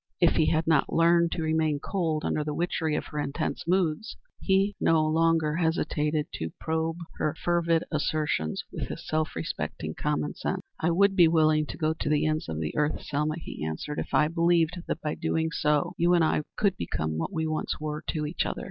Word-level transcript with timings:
If 0.19 0.35
he 0.37 0.47
had 0.47 0.65
not 0.65 0.91
learned 0.91 1.31
to 1.33 1.43
remain 1.43 1.77
cold 1.79 2.25
under 2.25 2.43
the 2.43 2.55
witchery 2.55 2.95
of 2.95 3.05
her 3.11 3.19
intense 3.19 3.65
moods, 3.67 4.17
he 4.39 4.75
no 4.81 5.05
longer 5.07 5.57
hesitated 5.57 6.25
to 6.33 6.49
probe 6.59 6.97
her 7.17 7.35
fervid 7.35 7.83
assertions 7.91 8.63
with 8.71 8.87
his 8.87 9.07
self 9.07 9.35
respecting 9.35 9.93
common 9.93 10.33
sense. 10.33 10.61
"I 10.79 10.89
would 10.89 11.13
he 11.15 11.27
willing 11.27 11.67
to 11.67 11.77
go 11.77 11.93
to 11.93 12.09
the 12.09 12.25
ends 12.25 12.49
of 12.49 12.59
the 12.59 12.75
earth, 12.75 12.99
Selma," 13.03 13.35
he 13.37 13.63
answered, 13.63 13.99
"if 13.99 14.11
I 14.11 14.27
believed 14.27 14.81
that 14.87 15.01
by 15.01 15.13
so 15.13 15.19
doing 15.21 15.49
you 15.97 16.15
and 16.15 16.23
I 16.23 16.45
could 16.57 16.77
become 16.77 17.19
what 17.19 17.31
we 17.31 17.45
once 17.45 17.79
were 17.79 18.03
to 18.07 18.25
each 18.25 18.43
other. 18.47 18.59